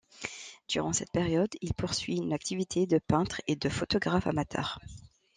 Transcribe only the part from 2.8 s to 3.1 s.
de